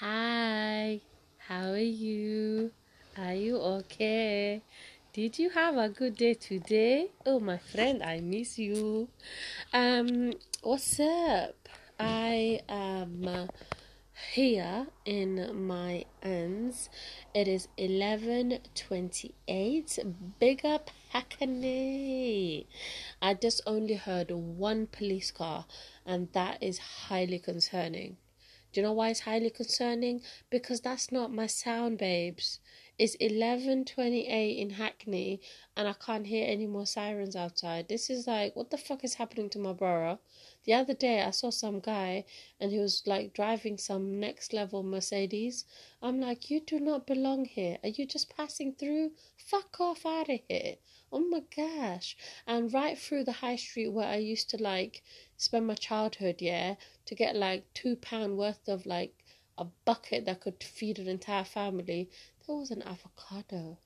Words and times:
Hi, 0.00 1.00
how 1.38 1.70
are 1.70 1.78
you? 1.78 2.70
Are 3.16 3.32
you 3.32 3.56
okay? 3.56 4.60
Did 5.14 5.38
you 5.38 5.48
have 5.48 5.78
a 5.78 5.88
good 5.88 6.16
day 6.16 6.34
today? 6.34 7.12
Oh, 7.24 7.40
my 7.40 7.56
friend, 7.56 8.02
I 8.02 8.20
miss 8.20 8.58
you. 8.58 9.08
Um, 9.72 10.34
what's 10.60 11.00
up? 11.00 11.70
I 11.98 12.60
am 12.68 13.26
uh, 13.26 13.46
here 14.34 14.88
in 15.06 15.66
my 15.66 16.04
ends. 16.22 16.90
It 17.34 17.48
is 17.48 17.68
eleven 17.78 18.58
twenty-eight. 18.74 19.98
Big 20.38 20.62
up 20.66 20.90
Hackney. 21.08 22.66
I 23.22 23.32
just 23.32 23.62
only 23.66 23.94
heard 23.94 24.30
one 24.30 24.88
police 24.88 25.30
car, 25.30 25.64
and 26.04 26.28
that 26.34 26.62
is 26.62 26.78
highly 27.08 27.38
concerning. 27.38 28.18
Do 28.76 28.80
you 28.82 28.86
know 28.88 28.92
why 28.92 29.08
it's 29.08 29.20
highly 29.20 29.48
concerning? 29.48 30.20
Because 30.50 30.82
that's 30.82 31.10
not 31.10 31.32
my 31.32 31.46
sound, 31.46 31.96
babes. 31.96 32.60
It's 32.98 33.16
11:28 33.16 34.58
in 34.58 34.68
Hackney 34.68 35.40
and 35.74 35.88
I 35.88 35.94
can't 35.94 36.26
hear 36.26 36.46
any 36.46 36.66
more 36.66 36.84
sirens 36.84 37.34
outside. 37.34 37.88
This 37.88 38.10
is 38.10 38.26
like 38.26 38.54
what 38.54 38.68
the 38.68 38.76
fuck 38.76 39.02
is 39.02 39.14
happening 39.14 39.48
to 39.48 39.58
my 39.58 39.72
borough? 39.72 40.18
The 40.64 40.74
other 40.74 40.92
day 40.92 41.22
I 41.22 41.30
saw 41.30 41.48
some 41.48 41.80
guy 41.80 42.26
and 42.60 42.70
he 42.70 42.78
was 42.78 43.02
like 43.06 43.32
driving 43.32 43.78
some 43.78 44.20
next 44.20 44.52
level 44.52 44.82
Mercedes. 44.82 45.64
I'm 46.02 46.20
like, 46.20 46.50
"You 46.50 46.60
do 46.60 46.78
not 46.78 47.06
belong 47.06 47.46
here. 47.46 47.78
Are 47.82 47.88
you 47.88 48.04
just 48.04 48.28
passing 48.28 48.74
through? 48.74 49.12
Fuck 49.38 49.80
off 49.80 50.04
out 50.04 50.28
of 50.28 50.40
here." 50.50 50.76
Oh 51.12 51.20
my 51.20 51.42
gosh. 51.54 52.16
And 52.46 52.72
right 52.74 52.98
through 52.98 53.24
the 53.24 53.32
high 53.32 53.56
street 53.56 53.88
where 53.92 54.08
I 54.08 54.16
used 54.16 54.50
to 54.50 54.62
like 54.62 55.02
spend 55.36 55.66
my 55.66 55.74
childhood, 55.74 56.36
yeah, 56.40 56.74
to 57.04 57.14
get 57.14 57.36
like 57.36 57.72
two 57.74 57.96
pound 57.96 58.36
worth 58.36 58.68
of 58.68 58.86
like 58.86 59.14
a 59.56 59.66
bucket 59.84 60.24
that 60.26 60.40
could 60.40 60.62
feed 60.62 60.98
an 60.98 61.06
entire 61.06 61.44
family, 61.44 62.10
there 62.46 62.56
was 62.56 62.70
an 62.70 62.82
avocado. 62.82 63.78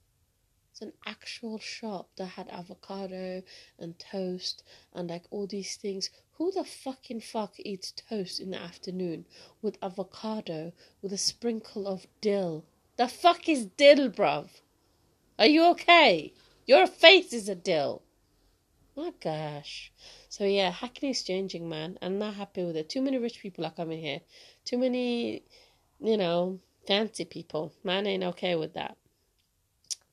It's 0.72 0.80
an 0.80 0.92
actual 1.04 1.58
shop 1.58 2.08
that 2.16 2.26
had 2.26 2.48
avocado 2.48 3.42
and 3.78 3.98
toast 3.98 4.62
and 4.94 5.10
like 5.10 5.24
all 5.30 5.46
these 5.46 5.76
things. 5.76 6.10
Who 6.38 6.50
the 6.50 6.64
fucking 6.64 7.20
fuck 7.20 7.54
eats 7.58 7.92
toast 7.92 8.40
in 8.40 8.50
the 8.50 8.58
afternoon 8.58 9.26
with 9.60 9.76
avocado 9.82 10.72
with 11.02 11.12
a 11.12 11.18
sprinkle 11.18 11.86
of 11.86 12.06
dill? 12.22 12.64
The 12.96 13.08
fuck 13.08 13.46
is 13.48 13.66
dill, 13.66 14.08
bruv? 14.08 14.48
Are 15.38 15.46
you 15.46 15.66
okay? 15.72 16.32
Your 16.70 16.86
face 16.86 17.32
is 17.32 17.48
a 17.48 17.56
dill. 17.56 18.00
My 18.94 19.12
gosh. 19.20 19.90
So 20.28 20.44
yeah, 20.44 20.70
Hackney's 20.70 21.24
changing, 21.24 21.68
man. 21.68 21.98
I'm 22.00 22.16
not 22.20 22.34
happy 22.34 22.62
with 22.62 22.76
it. 22.76 22.88
Too 22.88 23.02
many 23.02 23.18
rich 23.18 23.40
people 23.40 23.66
are 23.66 23.72
coming 23.72 24.00
here. 24.00 24.20
Too 24.64 24.78
many, 24.78 25.42
you 25.98 26.16
know, 26.16 26.60
fancy 26.86 27.24
people. 27.24 27.72
Man 27.82 28.06
ain't 28.06 28.22
okay 28.22 28.54
with 28.54 28.74
that. 28.74 28.96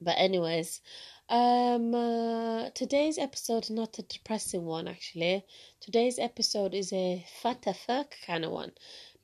But 0.02 0.16
anyways, 0.18 0.82
um 1.30 1.94
uh, 1.94 2.72
today's 2.72 3.20
episode 3.20 3.66
is 3.66 3.70
not 3.70 4.00
a 4.00 4.02
depressing 4.02 4.66
one 4.66 4.88
actually. 4.88 5.46
Today's 5.80 6.18
episode 6.18 6.74
is 6.74 6.92
a 6.92 7.24
fatta 7.40 7.76
fuck 7.76 8.16
kind 8.26 8.44
of 8.44 8.52
one 8.52 8.72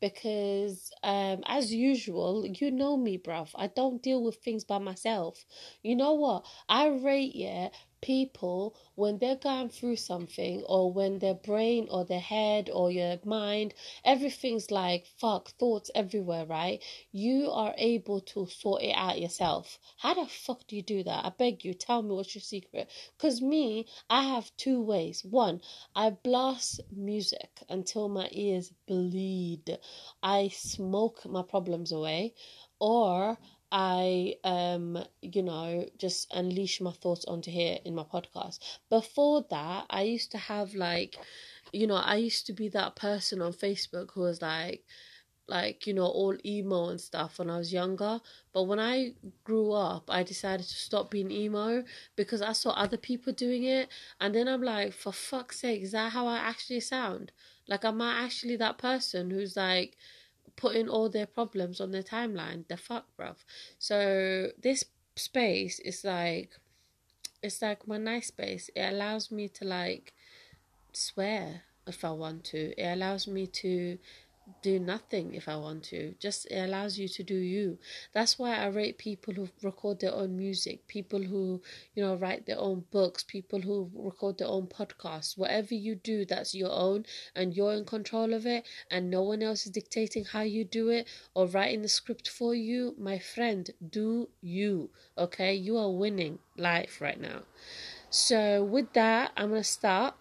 because 0.03 0.91
um 1.03 1.39
as 1.47 1.73
usual 1.73 2.45
you 2.59 2.71
know 2.71 2.97
me 2.97 3.17
bruv. 3.17 3.49
I 3.55 3.67
don't 3.67 4.01
deal 4.03 4.21
with 4.23 4.37
things 4.37 4.63
by 4.65 4.79
myself. 4.79 5.45
You 5.83 5.95
know 5.95 6.13
what? 6.13 6.45
I 6.69 6.87
rate 6.87 7.35
yeah 7.35 7.69
people 8.03 8.75
when 8.95 9.17
they're 9.17 9.37
going 9.37 9.69
through 9.69 9.95
something 9.95 10.61
or 10.67 10.91
when 10.91 11.19
their 11.19 11.33
brain 11.33 11.87
or 11.89 12.03
their 12.03 12.19
head 12.19 12.69
or 12.71 12.91
your 12.91 13.17
mind 13.23 13.73
everything's 14.03 14.69
like 14.69 15.07
fuck 15.17 15.49
thoughts 15.51 15.89
everywhere 15.95 16.45
right? 16.45 16.83
You 17.13 17.49
are 17.51 17.73
able 17.77 18.19
to 18.21 18.45
sort 18.47 18.83
it 18.83 18.91
out 18.91 19.21
yourself. 19.21 19.79
How 19.97 20.13
the 20.15 20.27
fuck 20.27 20.67
do 20.67 20.75
you 20.75 20.81
do 20.81 21.03
that? 21.03 21.25
I 21.25 21.29
beg 21.29 21.63
you 21.63 21.73
tell 21.73 22.01
me 22.01 22.11
what's 22.13 22.35
your 22.35 22.41
secret. 22.41 22.89
Because 23.17 23.41
me 23.41 23.87
i 24.09 24.23
have 24.23 24.51
two 24.57 24.81
ways. 24.81 25.23
One 25.23 25.61
i 25.95 26.09
blast 26.09 26.81
music 26.91 27.51
until 27.69 28.09
my 28.09 28.27
ears 28.33 28.73
bleed. 28.85 29.79
I 30.21 30.49
smoke 30.49 31.25
my 31.25 31.41
problems 31.43 31.91
away. 31.93 32.33
Or 32.79 33.37
I 33.73 34.35
um 34.43 35.03
you 35.21 35.41
know 35.41 35.85
just 35.97 36.31
unleash 36.31 36.79
my 36.79 36.91
thoughts 36.91 37.25
onto 37.25 37.49
here 37.51 37.79
in 37.83 37.95
my 37.95 38.03
podcast. 38.03 38.59
Before 38.89 39.45
that, 39.49 39.85
I 39.89 40.03
used 40.03 40.31
to 40.33 40.37
have 40.37 40.75
like 40.75 41.17
you 41.73 41.87
know, 41.87 41.95
I 41.95 42.17
used 42.17 42.45
to 42.47 42.53
be 42.53 42.69
that 42.69 42.95
person 42.95 43.41
on 43.41 43.51
Facebook 43.53 44.11
who 44.13 44.21
was 44.21 44.41
like 44.43 44.83
like 45.47 45.87
you 45.87 45.93
know 45.93 46.05
all 46.05 46.37
emo 46.45 46.89
and 46.89 47.01
stuff 47.01 47.39
when 47.39 47.49
I 47.49 47.57
was 47.57 47.73
younger. 47.73 48.21
But 48.53 48.63
when 48.63 48.79
I 48.79 49.13
grew 49.43 49.71
up 49.73 50.09
I 50.09 50.23
decided 50.23 50.67
to 50.67 50.75
stop 50.75 51.09
being 51.11 51.31
emo 51.31 51.83
because 52.15 52.41
I 52.43 52.53
saw 52.53 52.71
other 52.71 52.97
people 52.97 53.33
doing 53.33 53.63
it. 53.63 53.89
And 54.21 54.35
then 54.35 54.47
I'm 54.47 54.61
like 54.61 54.93
for 54.93 55.11
fuck's 55.11 55.59
sake 55.61 55.81
is 55.81 55.93
that 55.93 56.13
how 56.13 56.27
I 56.27 56.37
actually 56.37 56.79
sound? 56.81 57.31
Like 57.67 57.83
am 57.85 58.01
I 58.01 58.23
actually 58.23 58.55
that 58.57 58.77
person 58.77 59.31
who's 59.31 59.57
like 59.57 59.97
putting 60.55 60.89
all 60.89 61.09
their 61.09 61.25
problems 61.25 61.81
on 61.81 61.91
their 61.91 62.03
timeline. 62.03 62.67
The 62.67 62.77
fuck, 62.77 63.05
bruv. 63.19 63.37
So 63.79 64.51
this 64.61 64.85
space 65.15 65.79
is 65.79 66.03
like, 66.03 66.51
it's 67.41 67.61
like 67.61 67.87
my 67.87 67.97
nice 67.97 68.27
space. 68.27 68.69
It 68.75 68.93
allows 68.93 69.31
me 69.31 69.47
to 69.49 69.65
like 69.65 70.13
swear 70.93 71.63
if 71.87 72.05
I 72.05 72.11
want 72.11 72.43
to. 72.45 72.73
It 72.79 72.93
allows 72.93 73.27
me 73.27 73.47
to 73.47 73.97
do 74.61 74.79
nothing 74.79 75.33
if 75.33 75.47
I 75.47 75.55
want 75.55 75.83
to. 75.85 76.15
Just 76.19 76.45
it 76.51 76.57
allows 76.57 76.97
you 76.97 77.07
to 77.07 77.23
do 77.23 77.35
you. 77.35 77.77
That's 78.13 78.37
why 78.37 78.55
I 78.55 78.67
rate 78.67 78.97
people 78.97 79.33
who 79.33 79.49
record 79.61 79.99
their 79.99 80.13
own 80.13 80.37
music, 80.37 80.87
people 80.87 81.21
who, 81.21 81.61
you 81.95 82.03
know, 82.03 82.15
write 82.15 82.45
their 82.45 82.59
own 82.59 82.85
books, 82.91 83.23
people 83.23 83.61
who 83.61 83.89
record 83.93 84.37
their 84.37 84.47
own 84.47 84.67
podcasts. 84.67 85.37
Whatever 85.37 85.75
you 85.75 85.95
do 85.95 86.25
that's 86.25 86.55
your 86.55 86.71
own 86.71 87.05
and 87.35 87.55
you're 87.55 87.73
in 87.73 87.85
control 87.85 88.33
of 88.33 88.45
it 88.45 88.65
and 88.91 89.09
no 89.09 89.21
one 89.21 89.41
else 89.41 89.65
is 89.65 89.71
dictating 89.71 90.25
how 90.25 90.41
you 90.41 90.63
do 90.63 90.89
it 90.89 91.07
or 91.33 91.47
writing 91.47 91.81
the 91.81 91.89
script 91.89 92.29
for 92.29 92.53
you, 92.55 92.95
my 92.97 93.19
friend, 93.19 93.71
do 93.89 94.29
you. 94.41 94.89
Okay? 95.17 95.53
You 95.53 95.77
are 95.77 95.91
winning 95.91 96.39
life 96.57 96.99
right 97.01 97.19
now. 97.19 97.43
So 98.09 98.63
with 98.63 98.93
that, 98.93 99.31
I'm 99.35 99.49
gonna 99.49 99.63
start 99.63 100.15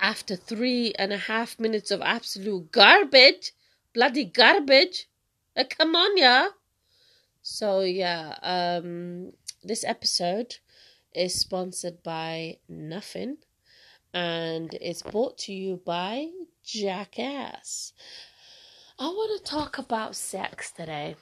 after 0.00 0.36
three 0.36 0.92
and 0.98 1.12
a 1.12 1.18
half 1.18 1.58
minutes 1.58 1.90
of 1.90 2.00
absolute 2.00 2.72
garbage, 2.72 3.52
bloody 3.94 4.24
garbage. 4.24 5.08
Like, 5.56 5.76
come 5.76 5.94
on, 5.94 6.16
yeah. 6.16 6.48
So 7.42 7.80
yeah, 7.80 8.36
um, 8.42 9.32
this 9.62 9.84
episode 9.84 10.56
is 11.14 11.38
sponsored 11.38 12.02
by 12.02 12.58
Nothing, 12.68 13.38
and 14.12 14.74
it's 14.74 15.02
brought 15.02 15.38
to 15.38 15.52
you 15.52 15.80
by 15.86 16.28
Jackass. 16.64 17.92
I 18.98 19.06
want 19.06 19.44
to 19.44 19.50
talk 19.50 19.78
about 19.78 20.16
sex 20.16 20.72
today. 20.72 21.16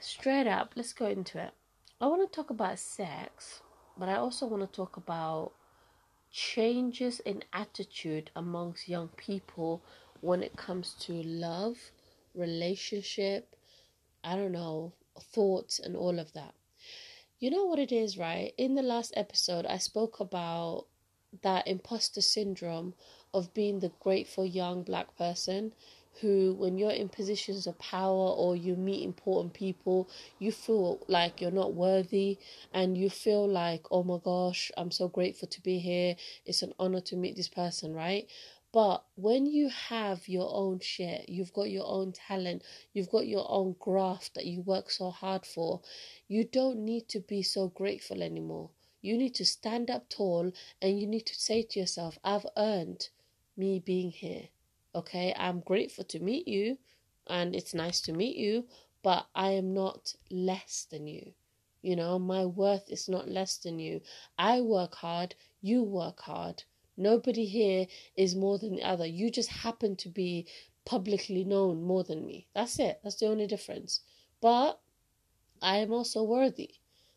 Straight 0.00 0.46
up, 0.46 0.72
let's 0.76 0.92
go 0.92 1.06
into 1.06 1.38
it. 1.38 1.52
I 2.00 2.08
want 2.08 2.30
to 2.30 2.34
talk 2.34 2.50
about 2.50 2.78
sex, 2.78 3.62
but 3.96 4.08
I 4.08 4.16
also 4.16 4.46
want 4.46 4.62
to 4.62 4.76
talk 4.76 4.96
about 4.96 5.52
changes 6.36 7.18
in 7.20 7.42
attitude 7.50 8.30
amongst 8.36 8.90
young 8.90 9.08
people 9.16 9.82
when 10.20 10.42
it 10.42 10.54
comes 10.54 10.92
to 11.00 11.14
love, 11.22 11.78
relationship, 12.34 13.56
I 14.22 14.36
don't 14.36 14.52
know, 14.52 14.92
thoughts, 15.18 15.78
and 15.78 15.96
all 15.96 16.18
of 16.18 16.34
that. 16.34 16.54
You 17.40 17.48
know 17.48 17.64
what 17.64 17.78
it 17.78 17.90
is, 17.90 18.18
right? 18.18 18.52
In 18.58 18.74
the 18.74 18.82
last 18.82 19.14
episode, 19.16 19.64
I 19.64 19.78
spoke 19.78 20.20
about 20.20 20.84
that 21.40 21.66
imposter 21.66 22.20
syndrome 22.20 22.92
of 23.32 23.54
being 23.54 23.80
the 23.80 23.92
grateful 23.98 24.44
young 24.44 24.82
black 24.82 25.16
person 25.16 25.72
who, 26.20 26.54
when 26.54 26.78
you're 26.78 26.90
in 26.90 27.08
positions 27.08 27.66
of 27.66 27.78
power 27.78 28.28
or 28.30 28.56
you 28.56 28.74
meet 28.74 29.04
important 29.04 29.52
people, 29.52 30.08
you 30.38 30.50
feel 30.50 31.04
like 31.08 31.40
you're 31.40 31.50
not 31.50 31.74
worthy 31.74 32.38
and 32.72 32.96
you 32.96 33.10
feel 33.10 33.48
like, 33.48 33.84
oh 33.90 34.02
my 34.02 34.18
gosh, 34.24 34.70
I'm 34.76 34.90
so 34.90 35.08
grateful 35.08 35.48
to 35.48 35.62
be 35.62 35.78
here. 35.78 36.16
It's 36.44 36.62
an 36.62 36.72
honor 36.78 37.00
to 37.02 37.16
meet 37.16 37.36
this 37.36 37.48
person, 37.48 37.94
right? 37.94 38.28
But 38.72 39.04
when 39.14 39.46
you 39.46 39.68
have 39.68 40.28
your 40.28 40.50
own 40.52 40.80
shit, 40.80 41.28
you've 41.28 41.52
got 41.52 41.70
your 41.70 41.86
own 41.86 42.12
talent, 42.12 42.62
you've 42.92 43.10
got 43.10 43.26
your 43.26 43.46
own 43.48 43.76
graft 43.78 44.34
that 44.34 44.46
you 44.46 44.60
work 44.62 44.90
so 44.90 45.10
hard 45.10 45.46
for, 45.46 45.80
you 46.28 46.44
don't 46.44 46.78
need 46.78 47.08
to 47.08 47.20
be 47.20 47.42
so 47.42 47.68
grateful 47.68 48.22
anymore. 48.22 48.70
You 49.00 49.16
need 49.16 49.34
to 49.36 49.44
stand 49.44 49.90
up 49.90 50.08
tall 50.08 50.52
and 50.82 51.00
you 51.00 51.06
need 51.06 51.26
to 51.26 51.34
say 51.34 51.62
to 51.62 51.80
yourself, 51.80 52.18
I've 52.24 52.46
earned 52.56 53.08
me 53.56 53.78
being 53.78 54.10
here 54.10 54.48
okay 54.96 55.34
i'm 55.38 55.60
grateful 55.60 56.04
to 56.04 56.18
meet 56.18 56.48
you 56.48 56.76
and 57.28 57.54
it's 57.54 57.74
nice 57.74 58.00
to 58.00 58.12
meet 58.12 58.36
you 58.36 58.64
but 59.02 59.26
i 59.34 59.50
am 59.50 59.72
not 59.72 60.14
less 60.30 60.86
than 60.90 61.06
you 61.06 61.32
you 61.82 61.94
know 61.94 62.18
my 62.18 62.44
worth 62.44 62.90
is 62.90 63.08
not 63.08 63.28
less 63.28 63.58
than 63.58 63.78
you 63.78 64.00
i 64.38 64.60
work 64.60 64.96
hard 64.96 65.34
you 65.60 65.82
work 65.82 66.20
hard 66.22 66.64
nobody 66.96 67.44
here 67.44 67.86
is 68.16 68.34
more 68.34 68.58
than 68.58 68.76
the 68.76 68.82
other 68.82 69.06
you 69.06 69.30
just 69.30 69.50
happen 69.50 69.94
to 69.94 70.08
be 70.08 70.46
publicly 70.86 71.44
known 71.44 71.82
more 71.82 72.04
than 72.04 72.24
me. 72.24 72.46
That's 72.54 72.78
it. 72.78 73.00
That's 73.02 73.16
the 73.16 73.26
only 73.26 73.46
difference. 73.46 74.00
But 74.40 74.80
I 75.60 75.78
am 75.78 75.92
also 75.92 76.22
worthy. 76.22 76.76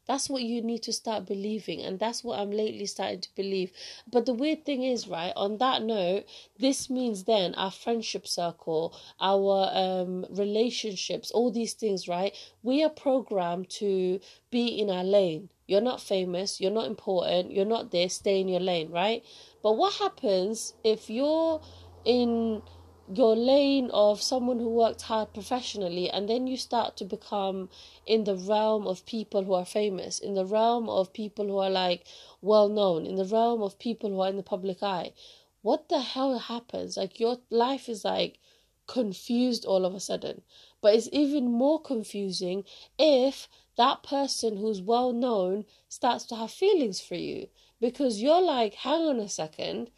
That's 0.09 0.27
what 0.27 0.41
you 0.41 0.63
need 0.63 0.81
to 0.83 0.91
start 0.91 1.27
believing, 1.27 1.81
and 1.81 1.99
that's 1.99 2.23
what 2.23 2.39
I'm 2.39 2.49
lately 2.49 2.87
starting 2.87 3.21
to 3.21 3.35
believe. 3.35 3.71
But 4.11 4.25
the 4.25 4.33
weird 4.33 4.65
thing 4.65 4.81
is, 4.81 5.07
right, 5.07 5.31
on 5.35 5.59
that 5.59 5.83
note, 5.83 6.25
this 6.57 6.89
means 6.89 7.25
then 7.25 7.53
our 7.53 7.69
friendship 7.69 8.25
circle, 8.25 8.97
our 9.21 9.69
um, 9.71 10.25
relationships, 10.31 11.29
all 11.29 11.51
these 11.51 11.73
things, 11.73 12.07
right, 12.07 12.33
we 12.63 12.83
are 12.83 12.89
programmed 12.89 13.69
to 13.81 14.19
be 14.49 14.65
in 14.81 14.89
our 14.89 15.03
lane. 15.03 15.49
You're 15.67 15.79
not 15.79 16.01
famous, 16.01 16.59
you're 16.59 16.71
not 16.71 16.87
important, 16.87 17.51
you're 17.51 17.63
not 17.63 17.91
this, 17.91 18.15
stay 18.15 18.41
in 18.41 18.47
your 18.47 18.61
lane, 18.61 18.89
right? 18.89 19.23
But 19.61 19.73
what 19.77 19.93
happens 19.93 20.73
if 20.83 21.11
you're 21.11 21.61
in 22.03 22.63
your 23.11 23.35
lane 23.35 23.89
of 23.91 24.21
someone 24.21 24.59
who 24.59 24.69
worked 24.69 25.01
hard 25.03 25.33
professionally 25.33 26.09
and 26.09 26.29
then 26.29 26.45
you 26.45 26.55
start 26.55 26.95
to 26.95 27.03
become 27.03 27.67
in 28.05 28.23
the 28.23 28.35
realm 28.35 28.85
of 28.85 29.05
people 29.05 29.43
who 29.43 29.53
are 29.53 29.65
famous 29.65 30.19
in 30.19 30.35
the 30.35 30.45
realm 30.45 30.87
of 30.87 31.11
people 31.11 31.47
who 31.47 31.57
are 31.57 31.71
like 31.71 32.03
well 32.41 32.69
known 32.69 33.07
in 33.07 33.15
the 33.15 33.25
realm 33.25 33.63
of 33.63 33.79
people 33.79 34.11
who 34.11 34.19
are 34.21 34.29
in 34.29 34.37
the 34.37 34.43
public 34.43 34.83
eye. 34.83 35.11
What 35.63 35.89
the 35.89 36.01
hell 36.01 36.37
happens? 36.37 36.97
Like 36.97 37.19
your 37.19 37.37
life 37.49 37.89
is 37.89 38.05
like 38.05 38.37
confused 38.85 39.65
all 39.65 39.85
of 39.85 39.95
a 39.95 39.99
sudden. 39.99 40.43
But 40.81 40.93
it's 40.93 41.09
even 41.11 41.51
more 41.51 41.81
confusing 41.81 42.63
if 42.97 43.47
that 43.75 44.03
person 44.03 44.57
who's 44.57 44.81
well 44.81 45.13
known 45.13 45.65
starts 45.87 46.25
to 46.25 46.35
have 46.35 46.51
feelings 46.51 47.01
for 47.01 47.15
you 47.15 47.47
because 47.81 48.21
you're 48.21 48.41
like 48.41 48.75
hang 48.75 49.01
on 49.01 49.19
a 49.19 49.29
second 49.29 49.89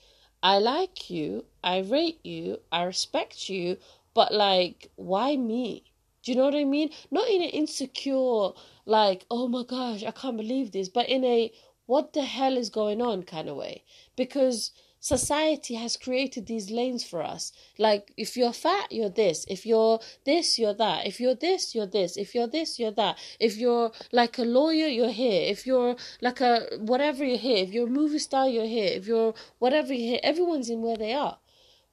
I 0.43 0.59
like 0.59 1.09
you, 1.09 1.45
I 1.63 1.79
rate 1.79 2.23
you, 2.23 2.59
I 2.71 2.83
respect 2.83 3.49
you, 3.49 3.77
but 4.13 4.31
like, 4.31 4.91
why 4.95 5.35
me? 5.35 5.83
Do 6.21 6.31
you 6.31 6.37
know 6.37 6.45
what 6.45 6.55
I 6.55 6.63
mean? 6.63 6.91
Not 7.09 7.27
in 7.27 7.41
an 7.41 7.49
insecure, 7.49 8.51
like, 8.85 9.25
oh 9.31 9.47
my 9.47 9.63
gosh, 9.63 10.03
I 10.03 10.11
can't 10.11 10.37
believe 10.37 10.71
this, 10.71 10.89
but 10.89 11.09
in 11.09 11.23
a 11.25 11.51
what 11.87 12.13
the 12.13 12.23
hell 12.23 12.55
is 12.57 12.69
going 12.69 13.01
on 13.01 13.23
kind 13.23 13.49
of 13.49 13.55
way. 13.57 13.83
Because 14.15 14.71
society 15.01 15.73
has 15.73 15.97
created 15.97 16.45
these 16.45 16.69
lanes 16.69 17.03
for 17.03 17.23
us. 17.23 17.51
Like, 17.79 18.13
if 18.17 18.37
you're 18.37 18.53
fat, 18.53 18.91
you're 18.91 19.09
this. 19.09 19.45
If 19.49 19.65
you're 19.65 19.99
this, 20.25 20.59
you're 20.59 20.75
that. 20.75 21.07
If 21.07 21.19
you're 21.19 21.35
this, 21.35 21.73
you're 21.73 21.87
this. 21.87 22.15
If 22.17 22.35
you're 22.35 22.47
this, 22.47 22.77
you're 22.79 22.91
that. 22.91 23.17
If 23.39 23.57
you're 23.57 23.91
like 24.11 24.37
a 24.37 24.43
lawyer, 24.43 24.85
you're 24.85 25.09
here. 25.09 25.51
If 25.51 25.65
you're 25.65 25.95
like 26.21 26.39
a 26.39 26.67
whatever, 26.77 27.25
you're 27.25 27.37
here. 27.37 27.57
If 27.57 27.73
you're 27.73 27.87
a 27.87 27.91
movie 27.91 28.19
star, 28.19 28.47
you're 28.47 28.65
here. 28.65 28.91
If 28.93 29.07
you're 29.07 29.33
whatever, 29.57 29.91
you're 29.91 30.11
here. 30.11 30.19
Everyone's 30.23 30.69
in 30.69 30.83
where 30.83 30.97
they 30.97 31.13
are. 31.13 31.39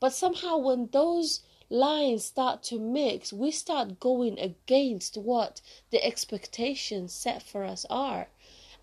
But 0.01 0.13
somehow, 0.13 0.59
when 0.59 0.91
those 0.93 1.41
lines 1.71 2.25
start 2.25 2.63
to 2.65 2.79
mix, 2.79 3.33
we 3.33 3.51
start 3.51 4.01
going 4.01 4.39
against 4.39 5.17
what 5.17 5.63
the 5.91 6.05
expectations 6.05 7.15
set 7.15 7.43
for 7.43 7.65
us 7.65 7.87
are 7.89 8.29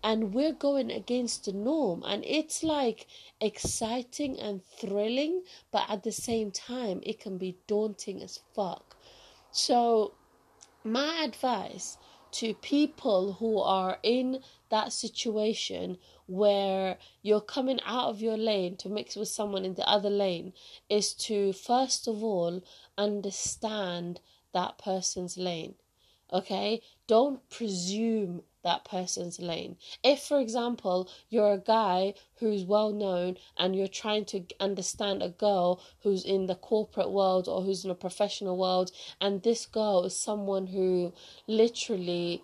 and 0.06 0.32
we're 0.32 0.52
going 0.52 0.92
against 0.92 1.46
the 1.46 1.52
norm 1.52 2.00
and 2.06 2.24
it's 2.24 2.62
like 2.62 3.08
exciting 3.40 4.38
and 4.38 4.62
thrilling 4.64 5.42
but 5.72 5.84
at 5.90 6.04
the 6.04 6.12
same 6.12 6.52
time 6.52 7.00
it 7.02 7.18
can 7.18 7.36
be 7.36 7.58
daunting 7.66 8.22
as 8.22 8.38
fuck. 8.54 8.96
So 9.50 10.14
my 10.84 11.24
advice 11.24 11.98
to 12.30 12.54
people 12.54 13.32
who 13.40 13.58
are 13.58 13.98
in 14.04 14.38
that 14.70 14.92
situation 14.92 15.98
where 16.26 16.98
you're 17.22 17.40
coming 17.40 17.80
out 17.84 18.08
of 18.08 18.20
your 18.20 18.36
lane 18.36 18.76
to 18.76 18.88
mix 18.88 19.16
with 19.16 19.28
someone 19.28 19.64
in 19.64 19.74
the 19.74 19.88
other 19.88 20.10
lane 20.10 20.52
is 20.88 21.14
to 21.14 21.52
first 21.52 22.06
of 22.06 22.22
all 22.22 22.62
understand 22.96 24.20
that 24.52 24.78
person's 24.78 25.36
lane 25.36 25.74
okay 26.32 26.80
don't 27.06 27.48
presume 27.50 28.42
that 28.66 28.84
person's 28.84 29.38
lane. 29.38 29.76
If, 30.02 30.22
for 30.22 30.40
example, 30.40 31.08
you're 31.28 31.52
a 31.52 31.58
guy 31.58 32.14
who's 32.40 32.64
well 32.64 32.92
known 32.92 33.36
and 33.56 33.76
you're 33.76 33.86
trying 33.86 34.24
to 34.26 34.42
understand 34.58 35.22
a 35.22 35.28
girl 35.28 35.80
who's 36.02 36.24
in 36.24 36.46
the 36.46 36.56
corporate 36.56 37.12
world 37.12 37.46
or 37.46 37.62
who's 37.62 37.84
in 37.84 37.92
a 37.92 37.94
professional 37.94 38.58
world, 38.58 38.90
and 39.20 39.44
this 39.44 39.66
girl 39.66 40.02
is 40.02 40.18
someone 40.18 40.66
who 40.66 41.14
literally 41.46 42.42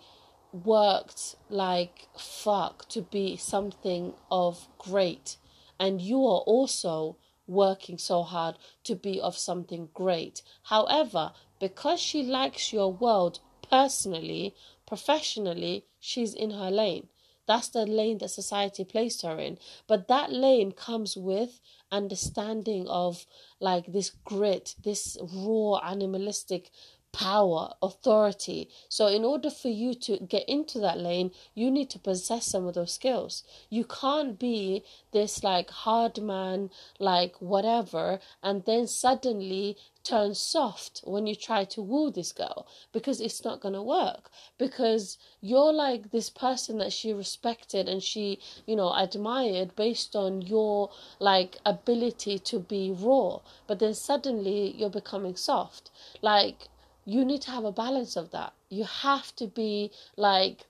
worked 0.52 1.34
like 1.49 2.06
fuck 2.17 2.88
to 2.90 3.02
be 3.02 3.37
something 3.37 4.14
of 4.31 4.69
great, 4.79 5.38
and 5.81 6.00
you 6.00 6.19
are 6.19 6.44
also 6.46 7.17
working 7.49 7.99
so 7.99 8.23
hard 8.23 8.55
to 8.84 8.94
be 8.94 9.20
of 9.20 9.37
something 9.37 9.88
great. 9.93 10.40
However, 10.62 11.32
because 11.58 11.99
she 11.99 12.23
likes 12.23 12.73
your 12.73 12.93
world 12.93 13.40
personally, 13.72 14.54
professionally, 14.86 15.86
she's 15.98 16.34
in 16.34 16.50
her 16.50 16.70
lane. 16.70 17.08
That's 17.46 17.70
the 17.70 17.86
lane 17.86 18.19
that 18.19 18.28
society 18.28 18.84
placed 18.84 19.22
her 19.22 19.38
in. 19.38 19.58
But 19.86 20.08
that 20.08 20.30
lane 20.30 20.72
comes 20.72 21.16
with 21.16 21.58
understanding 21.90 22.86
of 22.86 23.24
like 23.60 23.86
this 23.86 24.10
grit, 24.10 24.74
this 24.84 25.16
raw 25.22 25.78
animalistic 25.78 26.70
power, 27.12 27.70
authority. 27.82 28.69
So, 28.88 29.06
in 29.06 29.24
order 29.24 29.50
for 29.50 29.69
you 29.69 29.94
to 29.94 30.19
get 30.19 30.48
into 30.48 30.78
that 30.80 30.98
lane, 30.98 31.30
you 31.54 31.70
need 31.70 31.90
to 31.90 31.98
possess 31.98 32.46
some 32.46 32.66
of 32.66 32.74
those 32.74 32.92
skills. 32.92 33.42
You 33.70 33.84
can't 33.84 34.38
be 34.38 34.84
this 35.12 35.42
like 35.42 35.70
hard 35.70 36.22
man, 36.22 36.70
like 36.98 37.36
whatever, 37.40 38.19
and 38.42 38.64
then 38.64 38.86
suddenly 38.86 39.76
turn 40.04 40.34
soft 40.34 41.00
when 41.04 41.26
you 41.26 41.34
try 41.34 41.64
to 41.64 41.82
woo 41.82 42.10
this 42.10 42.32
girl 42.32 42.66
because 42.93 43.20
it's 43.20 43.44
not 43.44 43.60
going 43.60 43.75
to 43.75 43.82
work. 43.82 44.31
Because 44.58 45.19
you're 45.40 45.72
like 45.72 46.10
this 46.10 46.31
person 46.31 46.78
that 46.78 46.93
she 46.93 47.12
respected 47.12 47.88
and 47.88 48.02
she, 48.02 48.40
you 48.66 48.76
know, 48.76 48.93
admired 48.94 49.76
based 49.76 50.16
on 50.16 50.43
your 50.43 50.90
like 51.19 51.58
ability 51.64 52.38
to 52.38 52.58
be 52.58 52.90
raw, 52.90 53.40
but 53.66 53.78
then 53.78 53.94
suddenly 53.94 54.75
you're 54.76 54.90
becoming 54.90 55.37
soft. 55.37 55.90
Like, 56.20 56.69
you 57.05 57.25
need 57.25 57.43
to 57.43 57.50
have 57.50 57.64
a 57.64 57.72
balance 57.72 58.16
of 58.16 58.31
that. 58.31 58.52
You 58.69 58.84
have 58.84 59.34
to 59.37 59.46
be 59.46 59.90
like 60.16 60.66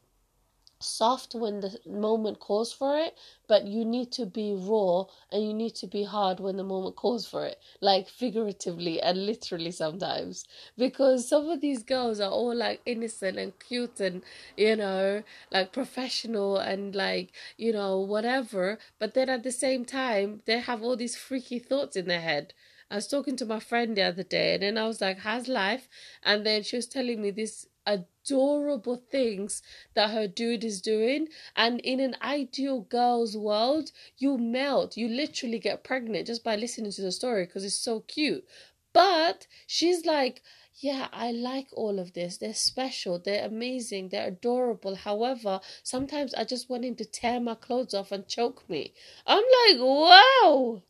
soft 0.82 1.34
when 1.34 1.60
the 1.60 1.78
moment 1.86 2.40
calls 2.40 2.72
for 2.72 2.98
it, 2.98 3.16
but 3.46 3.66
you 3.66 3.84
need 3.84 4.12
to 4.12 4.26
be 4.26 4.52
raw 4.54 5.04
and 5.30 5.44
you 5.46 5.54
need 5.54 5.74
to 5.76 5.86
be 5.86 6.04
hard 6.04 6.40
when 6.40 6.56
the 6.56 6.64
moment 6.64 6.96
calls 6.96 7.26
for 7.26 7.44
it, 7.46 7.58
like 7.80 8.08
figuratively 8.08 9.00
and 9.00 9.26
literally 9.26 9.70
sometimes. 9.70 10.44
Because 10.76 11.28
some 11.28 11.48
of 11.48 11.60
these 11.60 11.82
girls 11.82 12.20
are 12.20 12.30
all 12.30 12.54
like 12.54 12.80
innocent 12.86 13.38
and 13.38 13.58
cute 13.58 14.00
and, 14.00 14.22
you 14.56 14.76
know, 14.76 15.22
like 15.50 15.72
professional 15.72 16.56
and 16.58 16.94
like, 16.94 17.32
you 17.56 17.72
know, 17.72 17.98
whatever, 18.00 18.78
but 18.98 19.14
then 19.14 19.28
at 19.28 19.42
the 19.42 19.52
same 19.52 19.84
time, 19.84 20.42
they 20.46 20.58
have 20.60 20.82
all 20.82 20.96
these 20.96 21.16
freaky 21.16 21.58
thoughts 21.58 21.96
in 21.96 22.06
their 22.06 22.20
head 22.20 22.54
I 22.90 22.96
was 22.96 23.08
talking 23.08 23.36
to 23.36 23.46
my 23.46 23.58
friend 23.58 23.96
the 23.96 24.02
other 24.02 24.22
day, 24.22 24.52
and 24.52 24.62
then 24.62 24.76
I 24.76 24.86
was 24.86 25.00
like, 25.00 25.20
"How's 25.20 25.48
life?" 25.48 25.88
And 26.22 26.44
then 26.44 26.62
she 26.62 26.76
was 26.76 26.86
telling 26.86 27.22
me 27.22 27.30
this 27.30 27.66
adorable 27.86 28.96
things 29.10 29.62
that 29.94 30.10
her 30.10 30.26
dude 30.26 30.64
is 30.64 30.80
doing 30.80 31.28
and 31.56 31.80
in 31.80 32.00
an 32.00 32.16
ideal 32.22 32.80
girl's 32.82 33.36
world 33.36 33.90
you 34.18 34.38
melt 34.38 34.96
you 34.96 35.08
literally 35.08 35.58
get 35.58 35.82
pregnant 35.82 36.26
just 36.26 36.44
by 36.44 36.54
listening 36.54 36.92
to 36.92 37.02
the 37.02 37.12
story 37.12 37.44
because 37.44 37.64
it's 37.64 37.74
so 37.74 38.00
cute 38.00 38.44
but 38.92 39.46
she's 39.66 40.04
like 40.04 40.42
yeah, 40.80 41.08
I 41.12 41.30
like 41.30 41.68
all 41.74 41.98
of 41.98 42.12
this. 42.12 42.38
They're 42.38 42.54
special, 42.54 43.18
they're 43.18 43.46
amazing, 43.46 44.08
they're 44.08 44.28
adorable. 44.28 44.96
However, 44.96 45.60
sometimes 45.82 46.34
I 46.34 46.44
just 46.44 46.68
want 46.68 46.84
him 46.84 46.96
to 46.96 47.04
tear 47.04 47.40
my 47.40 47.54
clothes 47.54 47.94
off 47.94 48.10
and 48.10 48.26
choke 48.26 48.68
me. 48.68 48.94
I'm 49.26 49.44
like, 49.44 49.78
wow, 49.80 50.82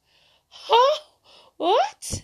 huh? 0.49 0.99
what? 1.57 2.23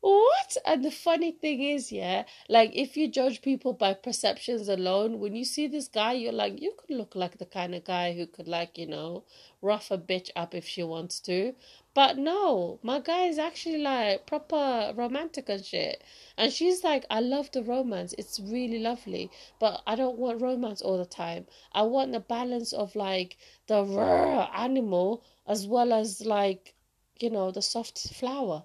What? 0.00 0.56
And 0.64 0.84
the 0.84 0.92
funny 0.92 1.32
thing 1.32 1.60
is, 1.60 1.90
yeah, 1.90 2.24
like 2.48 2.70
if 2.74 2.96
you 2.96 3.08
judge 3.08 3.42
people 3.42 3.72
by 3.72 3.94
perceptions 3.94 4.68
alone, 4.68 5.18
when 5.18 5.34
you 5.34 5.44
see 5.44 5.66
this 5.66 5.88
guy, 5.88 6.12
you're 6.12 6.32
like, 6.32 6.62
you 6.62 6.72
could 6.78 6.96
look 6.96 7.16
like 7.16 7.38
the 7.38 7.46
kind 7.46 7.74
of 7.74 7.84
guy 7.84 8.12
who 8.14 8.26
could, 8.26 8.46
like, 8.46 8.78
you 8.78 8.86
know, 8.86 9.24
rough 9.60 9.90
a 9.90 9.98
bitch 9.98 10.30
up 10.36 10.54
if 10.54 10.66
she 10.66 10.84
wants 10.84 11.18
to. 11.20 11.54
But 11.94 12.16
no, 12.16 12.78
my 12.82 13.00
guy 13.00 13.24
is 13.24 13.38
actually 13.38 13.78
like 13.78 14.24
proper 14.24 14.92
romantic 14.94 15.48
and 15.48 15.64
shit. 15.64 16.04
And 16.36 16.52
she's 16.52 16.84
like, 16.84 17.04
I 17.10 17.18
love 17.18 17.50
the 17.50 17.64
romance. 17.64 18.14
It's 18.16 18.38
really 18.38 18.78
lovely. 18.78 19.32
But 19.58 19.82
I 19.84 19.96
don't 19.96 20.16
want 20.16 20.40
romance 20.40 20.80
all 20.80 20.96
the 20.96 21.06
time. 21.06 21.46
I 21.72 21.82
want 21.82 22.12
the 22.12 22.20
balance 22.20 22.72
of 22.72 22.94
like 22.94 23.36
the 23.66 23.84
raw 23.84 24.48
animal 24.54 25.24
as 25.44 25.66
well 25.66 25.92
as 25.92 26.24
like, 26.24 26.74
you 27.18 27.30
know, 27.30 27.50
the 27.50 27.62
soft 27.62 27.98
flower. 28.14 28.62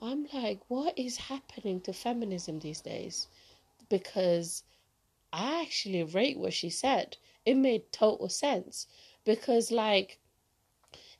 I'm 0.00 0.26
like, 0.32 0.60
what 0.68 0.98
is 0.98 1.16
happening 1.16 1.80
to 1.82 1.92
feminism 1.92 2.60
these 2.60 2.80
days? 2.80 3.28
Because 3.88 4.62
I 5.32 5.62
actually 5.62 6.04
rate 6.04 6.38
what 6.38 6.52
she 6.52 6.70
said. 6.70 7.16
It 7.44 7.56
made 7.56 7.90
total 7.92 8.28
sense. 8.28 8.86
Because, 9.24 9.70
like, 9.70 10.20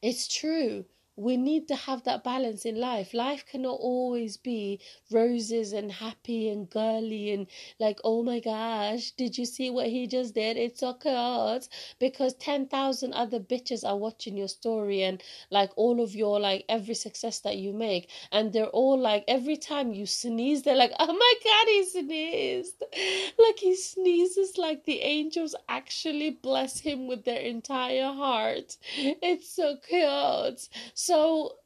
it's 0.00 0.28
true. 0.28 0.84
We 1.18 1.36
need 1.36 1.66
to 1.66 1.74
have 1.74 2.04
that 2.04 2.22
balance 2.22 2.64
in 2.64 2.76
life. 2.76 3.12
Life 3.12 3.44
cannot 3.44 3.78
always 3.80 4.36
be 4.36 4.78
roses 5.10 5.72
and 5.72 5.90
happy 5.90 6.48
and 6.48 6.70
girly 6.70 7.32
and 7.32 7.48
like, 7.80 7.98
oh 8.04 8.22
my 8.22 8.38
gosh, 8.38 9.10
did 9.12 9.36
you 9.36 9.44
see 9.44 9.68
what 9.68 9.88
he 9.88 10.06
just 10.06 10.32
did? 10.34 10.56
It's 10.56 10.78
so 10.78 10.94
cute 10.94 11.68
because 11.98 12.34
10,000 12.34 13.12
other 13.14 13.40
bitches 13.40 13.84
are 13.84 13.96
watching 13.96 14.36
your 14.36 14.46
story 14.46 15.02
and 15.02 15.20
like 15.50 15.70
all 15.74 16.00
of 16.00 16.14
your 16.14 16.38
like 16.38 16.64
every 16.68 16.94
success 16.94 17.40
that 17.40 17.56
you 17.56 17.72
make. 17.72 18.08
And 18.30 18.52
they're 18.52 18.66
all 18.66 18.96
like, 18.96 19.24
every 19.26 19.56
time 19.56 19.92
you 19.92 20.06
sneeze, 20.06 20.62
they're 20.62 20.76
like, 20.76 20.92
oh 21.00 21.12
my 21.12 21.34
god, 21.44 21.66
he 21.66 21.84
sneezed. 21.84 22.82
Like 23.38 23.58
he 23.58 23.76
sneezes 23.76 24.58
like 24.58 24.84
the 24.84 25.00
angels 25.00 25.54
actually 25.68 26.30
bless 26.30 26.80
him 26.80 27.06
with 27.06 27.24
their 27.24 27.40
entire 27.40 28.12
heart. 28.12 28.76
It's 29.22 29.48
so 29.50 29.76
cute. 29.88 30.68
So 30.94 31.07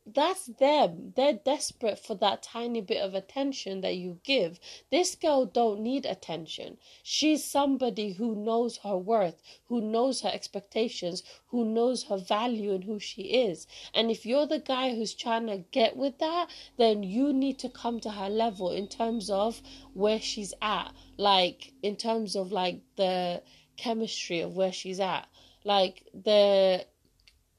that's 0.07 0.47
them. 0.47 1.13
They're 1.15 1.33
desperate 1.33 1.99
for 1.99 2.15
that 2.17 2.43
tiny 2.43 2.81
bit 2.81 3.03
of 3.03 3.15
attention 3.15 3.81
that 3.83 3.97
you 3.97 4.19
give. 4.25 4.59
This 4.91 5.15
girl 5.15 5.47
don't 5.47 5.81
need 5.81 6.07
attention. 6.07 6.79
She's 7.03 7.45
somebody 7.45 8.13
who 8.13 8.35
knows 8.35 8.79
her 8.79 8.97
worth, 8.97 9.43
who 9.69 9.81
knows 9.81 10.23
her 10.23 10.31
expectations, 10.33 11.23
who 11.49 11.65
knows 11.65 12.05
her 12.05 12.19
value 12.19 12.73
and 12.73 12.85
who 12.85 12.99
she 12.99 13.23
is. 13.23 13.67
And 13.95 14.11
if 14.11 14.27
you're 14.27 14.47
the 14.47 14.59
guy 14.59 14.95
who's 14.95 15.15
trying 15.15 15.47
to 15.47 15.59
get 15.71 15.97
with 15.97 16.19
that, 16.19 16.49
then 16.79 17.03
you 17.03 17.33
need 17.33 17.59
to 17.61 17.69
come 17.69 18.01
to 18.01 18.11
her 18.11 18.29
level 18.29 18.71
in 18.71 18.89
terms 18.89 19.31
of 19.31 19.63
where 19.95 20.21
she's 20.21 20.55
at. 20.61 20.93
Like 21.17 21.73
in 21.83 21.97
terms 21.97 22.35
of 22.35 22.53
like 22.53 22.81
the 22.97 23.43
chemistry 23.77 24.41
of 24.41 24.57
where 24.57 24.73
she's 24.73 25.01
at. 25.01 25.29
Like 25.65 26.05
the 26.13 26.87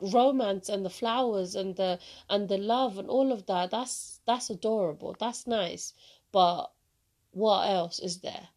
romance 0.03 0.69
and 0.69 0.86
the 0.86 0.89
flowers 0.89 1.55
and 1.55 1.75
the 1.75 2.00
and 2.29 2.50
the 2.50 2.57
love 2.57 2.98
and 2.98 3.10
all 3.10 3.31
of 3.31 3.45
that 3.45 3.72
that's 3.72 4.19
that's 4.25 4.50
adorable 4.50 5.15
that's 5.19 5.48
nice. 5.48 5.93
But 6.31 6.72
what 7.31 7.69
else 7.69 8.00
is 8.00 8.19
there? 8.19 8.50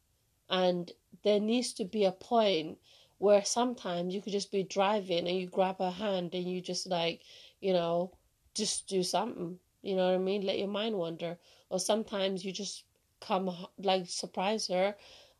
And 0.48 0.92
there 1.22 1.40
needs 1.40 1.72
to 1.74 1.84
be 1.84 2.04
a 2.04 2.12
point 2.12 2.78
where 3.18 3.44
sometimes 3.44 4.14
you 4.14 4.20
could 4.20 4.32
just 4.32 4.52
be 4.52 4.62
driving 4.62 5.26
and 5.26 5.38
you 5.38 5.46
grab 5.46 5.78
her 5.78 5.90
hand 5.90 6.34
and 6.34 6.44
you 6.44 6.60
just 6.60 6.86
like 6.86 7.22
you 7.60 7.72
know 7.72 8.12
just 8.54 8.86
do 8.88 9.02
something 9.02 9.58
you 9.86 9.94
know 9.94 10.06
what 10.06 10.14
i 10.14 10.18
mean? 10.18 10.42
Let 10.42 10.58
your 10.58 10.66
mind 10.66 10.96
wander. 10.96 11.38
Or 11.70 11.78
sometimes 11.78 12.44
you 12.44 12.52
just 12.52 12.82
come 13.20 13.50
like 13.78 14.08
surprise 14.08 14.66
her 14.66 14.96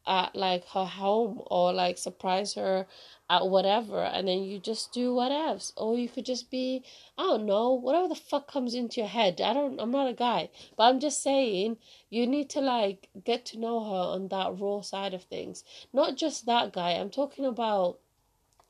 at 0.07 0.35
like 0.37 0.65
her 0.69 0.85
home 0.85 1.41
or 1.47 1.73
like 1.73 1.99
surprise 1.99 2.55
her 2.55 2.87
at 3.29 3.49
whatever 3.49 4.03
and 4.03 4.29
then 4.29 4.43
you 4.45 4.59
just 4.59 4.93
do 4.93 5.13
what 5.15 5.33
else 5.33 5.73
or 5.77 5.97
you 5.99 6.09
could 6.09 6.25
just 6.25 6.49
be 6.51 6.85
i 7.19 7.23
don't 7.23 7.45
know 7.45 7.73
whatever 7.73 8.07
the 8.09 8.15
fuck 8.15 8.51
comes 8.51 8.75
into 8.75 9.01
your 9.01 9.09
head. 9.09 9.41
I 9.41 9.53
don't 9.53 9.81
i'm 9.81 9.91
not 9.91 10.09
a 10.09 10.15
guy 10.15 10.49
but 10.77 10.85
i'm 10.85 11.01
just 11.01 11.23
saying 11.23 11.77
you 12.11 12.27
need 12.27 12.51
to 12.51 12.61
like 12.61 13.09
get 13.25 13.45
to 13.47 13.59
know 13.59 13.81
her 13.83 14.15
on 14.15 14.29
that 14.29 14.59
raw 14.59 14.81
side 14.81 15.15
of 15.15 15.25
things. 15.25 15.65
Not 15.93 16.17
just 16.17 16.47
that 16.47 16.73
guy. 16.73 16.93
I'm 16.93 17.11
talking 17.11 17.45
about 17.45 17.99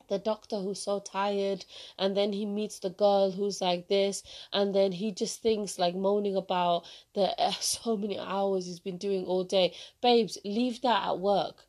the 0.09 0.19
doctor 0.19 0.59
who's 0.59 0.83
so 0.83 0.99
tired 1.01 1.65
and 1.99 2.17
then 2.17 2.33
he 2.33 2.47
meets 2.47 2.79
the 2.79 2.91
girl 2.91 3.31
who's 3.31 3.61
like 3.61 3.89
this 3.89 4.23
and 4.53 4.75
then 4.75 4.93
he 4.93 5.13
just 5.13 5.43
thinks 5.43 5.79
like 5.79 5.95
moaning 5.95 6.37
about 6.37 6.85
the 7.15 7.41
uh, 7.41 7.51
so 7.61 7.97
many 7.97 8.19
hours 8.19 8.67
he's 8.67 8.81
been 8.81 8.99
doing 8.99 9.25
all 9.25 9.45
day. 9.45 9.75
Babes 10.01 10.39
leave 10.45 10.81
that 10.83 11.09
at 11.09 11.19
work 11.19 11.67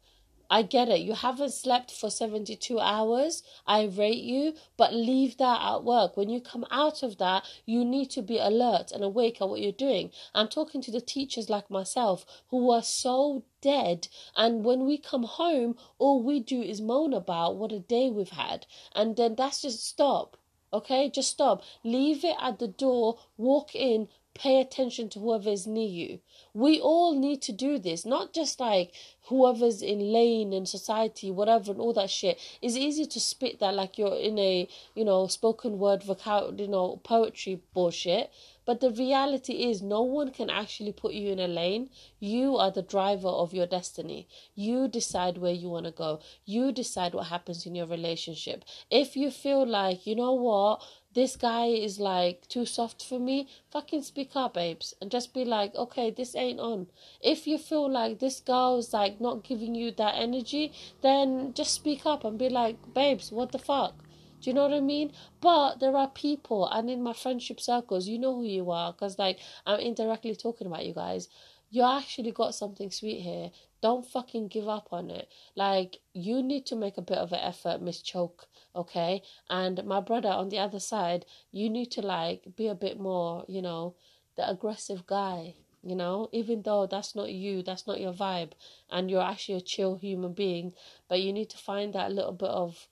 I 0.50 0.62
get 0.62 0.89
it. 0.89 1.01
You 1.01 1.13
haven't 1.13 1.51
slept 1.51 1.92
for 1.92 2.10
72 2.10 2.80
hours. 2.80 3.44
I 3.66 3.86
rate 3.86 4.24
you, 4.24 4.54
but 4.77 4.94
leave 4.94 5.38
that 5.38 5.62
at 5.62 5.84
work. 5.84 6.16
When 6.16 6.30
you 6.30 6.39
come 6.39 6.66
out 6.72 7.04
of 7.04 7.18
that, 7.18 7.44
you 7.66 7.84
need 7.84 8.10
to 8.12 8.22
be 8.22 8.38
alert 8.38 8.92
and 8.92 9.04
awake 9.04 9.42
at 9.42 9.50
what 9.50 9.60
you're 9.60 9.72
doing. 9.72 10.12
I'm 10.34 10.48
talking 10.48 10.82
to 10.84 10.92
the 10.92 11.01
teachers 11.01 11.50
like 11.50 11.70
myself 11.70 12.25
who 12.50 12.72
are 12.72 12.84
so 12.84 13.44
dead. 13.62 14.08
And 14.36 14.63
when 14.63 14.86
we 14.86 14.98
come 14.98 15.24
home, 15.24 15.75
all 15.98 16.24
we 16.24 16.39
do 16.39 16.62
is 16.62 16.80
moan 16.80 17.13
about 17.13 17.58
what 17.58 17.72
a 17.72 17.80
day 17.80 18.10
we've 18.10 18.30
had. 18.30 18.66
And 18.96 19.18
then 19.18 19.36
that's 19.36 19.62
just 19.62 19.86
stop. 19.86 20.38
Okay, 20.74 21.10
just 21.10 21.32
stop. 21.32 21.63
Leave 21.84 22.25
it 22.25 22.36
at 22.42 22.60
the 22.60 22.68
door, 22.68 23.20
walk 23.38 23.74
in, 23.74 24.10
pay 24.38 24.62
attention 24.62 25.10
to 25.10 25.20
whoever 25.20 25.50
is 25.50 25.65
near 25.65 25.88
you. 25.88 26.20
We 26.53 26.79
all 26.79 27.20
need 27.20 27.41
to 27.44 27.51
do 27.51 27.79
this, 27.79 28.06
not 28.06 28.34
just 28.34 28.60
like 28.60 28.94
whoever's 29.27 29.82
in 29.82 30.00
lane 30.13 30.53
in 30.53 30.65
society, 30.65 31.32
whatever, 31.32 31.72
and 31.72 31.82
all 31.82 31.94
that 31.94 32.10
shit. 32.10 32.39
It's 32.62 32.75
easy 32.75 33.06
to 33.06 33.20
spit 33.20 33.60
that 33.60 33.74
like 33.74 33.98
you're 33.98 34.15
in 34.15 34.38
a, 34.39 34.67
you 34.96 35.03
know, 35.03 35.27
spoken 35.27 35.79
word, 35.79 36.03
vocal, 36.03 36.53
you 36.58 36.67
know, 36.67 37.01
poetry 37.03 37.62
bullshit. 37.74 38.32
But 38.65 38.82
the 38.82 38.91
reality 38.91 39.53
is, 39.70 39.82
no 39.82 40.01
one 40.01 40.32
can 40.32 40.50
actually 40.50 40.91
put 40.91 41.13
you 41.13 41.32
in 41.32 41.39
a 41.39 41.48
lane. 41.48 41.89
You 42.20 42.58
are 42.58 42.70
the 42.70 42.82
driver 42.82 43.29
of 43.29 43.53
your 43.53 43.65
destiny. 43.65 44.27
You 44.56 44.89
decide 44.89 45.38
where 45.38 45.53
you 45.53 45.70
want 45.70 45.86
to 45.86 45.91
go. 45.91 46.20
You 46.46 46.74
decide 46.74 47.13
what 47.13 47.27
happens 47.27 47.65
in 47.65 47.75
your 47.75 47.88
relationship. 47.88 48.65
If 48.91 49.15
you 49.15 49.32
feel 49.32 49.65
like, 49.65 50.06
you 50.06 50.15
know 50.17 50.34
what, 50.34 50.84
this 51.13 51.35
guy 51.35 51.65
is 51.67 51.99
like 51.99 52.47
too 52.47 52.65
soft 52.65 53.03
for 53.03 53.19
me, 53.19 53.47
fucking 53.71 54.03
speak 54.03 54.31
up, 54.35 54.53
babes, 54.53 54.93
and 55.01 55.09
just 55.09 55.33
be 55.33 55.45
like, 55.45 55.73
okay, 55.75 56.11
this 56.11 56.35
ain't 56.35 56.59
on. 56.59 56.87
If 57.21 57.47
you 57.47 57.57
feel 57.57 57.89
like 57.89 58.19
this 58.19 58.39
girl's 58.39 58.93
like 58.93 59.19
not 59.19 59.43
giving 59.43 59.73
you 59.75 59.91
that 59.91 60.15
energy, 60.15 60.73
then 61.01 61.53
just 61.53 61.73
speak 61.73 62.05
up 62.05 62.23
and 62.23 62.37
be 62.37 62.49
like, 62.49 62.93
babes, 62.93 63.31
what 63.31 63.51
the 63.51 63.59
fuck? 63.59 64.03
Do 64.41 64.49
you 64.51 64.53
know 64.53 64.63
what 64.67 64.73
I 64.73 64.81
mean? 64.81 65.11
But 65.41 65.79
there 65.79 65.97
are 65.97 66.09
people, 66.09 66.67
and 66.67 66.89
in 66.89 67.01
my 67.01 67.13
friendship 67.13 67.59
circles, 67.59 68.07
you 68.07 68.19
know 68.19 68.35
who 68.35 68.43
you 68.43 68.69
are, 68.69 68.93
because 68.93 69.17
like 69.17 69.39
I'm 69.65 69.79
indirectly 69.79 70.35
talking 70.35 70.67
about 70.67 70.85
you 70.85 70.93
guys. 70.93 71.27
You 71.69 71.83
actually 71.83 72.31
got 72.31 72.55
something 72.55 72.91
sweet 72.91 73.21
here. 73.21 73.51
Don't 73.81 74.05
fucking 74.05 74.47
give 74.47 74.67
up 74.67 74.88
on 74.91 75.09
it. 75.09 75.29
Like 75.55 75.97
you 76.13 76.41
need 76.41 76.65
to 76.67 76.75
make 76.75 76.97
a 76.97 77.01
bit 77.01 77.17
of 77.17 77.31
an 77.31 77.39
effort, 77.39 77.81
Miss 77.81 78.01
Choke 78.01 78.47
okay 78.77 79.24
and 79.50 79.83
my 79.86 80.00
brother 80.00 80.29
on 80.29 80.50
the 80.50 80.59
other 80.59 80.79
side 80.79 81.25
you 81.51 81.69
need 81.69 81.89
to 81.89 82.01
like 82.01 82.43
be 82.55 82.67
a 82.67 82.75
bit 82.75 83.00
more 83.00 83.43
you 83.47 83.62
know 83.62 83.95
the 84.36 84.47
aggressive 84.50 85.05
guy 85.07 85.55
you 85.83 85.95
know 85.95 86.29
even 86.31 86.62
though 86.62 86.86
that's 86.86 87.15
not 87.15 87.31
you 87.31 87.63
that's 87.63 87.88
not 87.88 88.00
your 88.00 88.13
vibe 88.13 88.51
and 88.91 89.09
you're 89.09 89.21
actually 89.21 89.55
a 89.57 89.62
chill 89.62 89.95
human 89.95 90.31
being 90.31 90.71
but 91.09 91.19
you 91.19 91.33
need 91.33 91.50
to 91.50 91.57
find 91.57 91.93
that 91.93 92.12
little 92.12 92.31
bit 92.31 92.50
of 92.50 92.88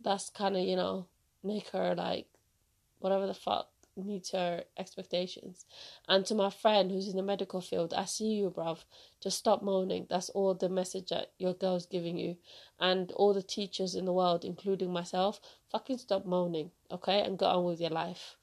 that's 0.00 0.30
kind 0.30 0.56
of 0.56 0.62
you 0.62 0.76
know 0.76 1.06
make 1.42 1.68
her 1.70 1.94
like 1.96 2.26
whatever 3.00 3.26
the 3.26 3.34
fuck 3.34 3.68
meet 3.96 4.28
her 4.32 4.64
expectations. 4.76 5.64
And 6.08 6.24
to 6.26 6.34
my 6.34 6.50
friend 6.50 6.90
who's 6.90 7.08
in 7.08 7.16
the 7.16 7.22
medical 7.22 7.60
field, 7.60 7.94
I 7.94 8.04
see 8.04 8.34
you, 8.34 8.50
bruv. 8.50 8.84
Just 9.22 9.38
stop 9.38 9.62
moaning. 9.62 10.06
That's 10.08 10.28
all 10.30 10.54
the 10.54 10.68
message 10.68 11.08
that 11.08 11.32
your 11.38 11.54
girl's 11.54 11.86
giving 11.86 12.18
you. 12.18 12.36
And 12.78 13.10
all 13.12 13.34
the 13.34 13.42
teachers 13.42 13.94
in 13.94 14.04
the 14.04 14.12
world, 14.12 14.44
including 14.44 14.92
myself, 14.92 15.40
fucking 15.70 15.98
stop 15.98 16.26
moaning, 16.26 16.70
okay? 16.90 17.22
And 17.22 17.38
go 17.38 17.46
on 17.46 17.64
with 17.64 17.80
your 17.80 17.90
life. 17.90 18.36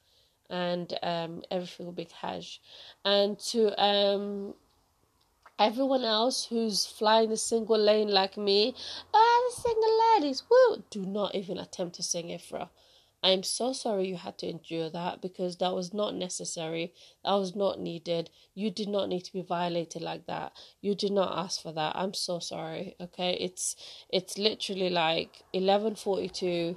And 0.50 0.92
um, 1.02 1.42
everything 1.50 1.86
will 1.86 1.92
be 1.92 2.08
cash. 2.20 2.60
And 3.04 3.38
to 3.50 3.80
um, 3.82 4.54
everyone 5.58 6.04
else 6.04 6.46
who's 6.46 6.84
flying 6.84 7.30
the 7.30 7.36
single 7.36 7.78
lane 7.78 8.08
like 8.08 8.36
me, 8.36 8.74
ah, 9.12 9.40
the 9.48 9.62
single 9.62 10.00
ladies, 10.14 10.42
woo! 10.50 10.82
Do 10.90 11.06
not 11.06 11.34
even 11.34 11.58
attempt 11.58 11.96
to 11.96 12.02
sing 12.02 12.28
Ifra. 12.28 12.68
I 13.24 13.30
am 13.30 13.42
so 13.42 13.72
sorry 13.72 14.06
you 14.06 14.16
had 14.16 14.36
to 14.38 14.48
endure 14.48 14.90
that 14.90 15.22
because 15.22 15.56
that 15.56 15.72
was 15.74 15.94
not 15.94 16.14
necessary. 16.14 16.92
That 17.24 17.32
was 17.32 17.56
not 17.56 17.80
needed. 17.80 18.28
You 18.54 18.70
did 18.70 18.86
not 18.88 19.08
need 19.08 19.22
to 19.24 19.32
be 19.32 19.40
violated 19.40 20.02
like 20.02 20.26
that. 20.26 20.52
You 20.82 20.94
did 20.94 21.10
not 21.10 21.36
ask 21.36 21.62
for 21.62 21.72
that. 21.72 21.96
I'm 21.96 22.12
so 22.12 22.38
sorry. 22.38 22.96
Okay? 23.00 23.32
It's 23.40 23.76
it's 24.10 24.36
literally 24.36 24.90
like 24.90 25.42
11:42 25.54 26.76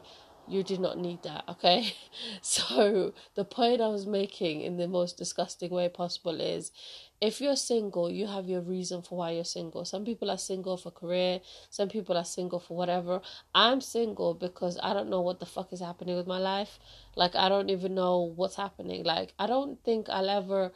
you 0.49 0.63
did 0.63 0.79
not 0.79 0.97
need 0.97 1.23
that, 1.23 1.43
okay? 1.49 1.93
So, 2.41 3.13
the 3.35 3.43
point 3.43 3.81
I 3.81 3.89
was 3.89 4.05
making 4.07 4.61
in 4.61 4.77
the 4.77 4.87
most 4.87 5.17
disgusting 5.17 5.71
way 5.71 5.89
possible 5.89 6.39
is 6.39 6.71
if 7.19 7.41
you're 7.41 7.55
single, 7.55 8.11
you 8.11 8.27
have 8.27 8.47
your 8.47 8.61
reason 8.61 9.01
for 9.01 9.17
why 9.17 9.31
you're 9.31 9.43
single. 9.43 9.85
Some 9.85 10.05
people 10.05 10.29
are 10.29 10.37
single 10.37 10.77
for 10.77 10.91
career, 10.91 11.41
some 11.69 11.89
people 11.89 12.15
are 12.15 12.25
single 12.25 12.59
for 12.59 12.77
whatever. 12.77 13.21
I'm 13.55 13.81
single 13.81 14.33
because 14.35 14.77
I 14.83 14.93
don't 14.93 15.09
know 15.09 15.21
what 15.21 15.39
the 15.39 15.45
fuck 15.45 15.73
is 15.73 15.79
happening 15.79 16.15
with 16.15 16.27
my 16.27 16.37
life. 16.37 16.79
Like, 17.15 17.35
I 17.35 17.49
don't 17.49 17.69
even 17.69 17.95
know 17.95 18.33
what's 18.35 18.55
happening. 18.55 19.03
Like, 19.03 19.33
I 19.39 19.47
don't 19.47 19.83
think 19.83 20.09
I'll 20.09 20.29
ever 20.29 20.71